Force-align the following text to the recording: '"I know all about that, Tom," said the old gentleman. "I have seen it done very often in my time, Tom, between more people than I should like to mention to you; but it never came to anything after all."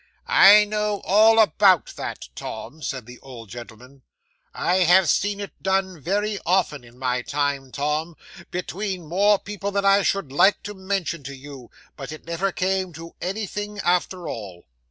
'"I 0.25 0.65
know 0.65 1.01
all 1.05 1.37
about 1.37 1.89
that, 1.95 2.29
Tom," 2.33 2.81
said 2.81 3.05
the 3.05 3.19
old 3.19 3.49
gentleman. 3.49 4.01
"I 4.51 4.77
have 4.77 5.07
seen 5.07 5.39
it 5.39 5.53
done 5.61 6.01
very 6.01 6.39
often 6.43 6.83
in 6.83 6.97
my 6.97 7.21
time, 7.21 7.71
Tom, 7.71 8.17
between 8.49 9.05
more 9.07 9.37
people 9.37 9.69
than 9.69 9.85
I 9.85 10.01
should 10.01 10.31
like 10.31 10.63
to 10.63 10.73
mention 10.73 11.21
to 11.25 11.35
you; 11.35 11.69
but 11.95 12.11
it 12.11 12.25
never 12.25 12.51
came 12.51 12.93
to 12.93 13.13
anything 13.21 13.77
after 13.81 14.27
all." 14.27 14.65